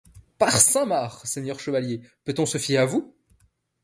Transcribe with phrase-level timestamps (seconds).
[0.39, 1.27] Par saint Marc!
[1.27, 3.15] seigneur chevalier, peut-on se fier à vous?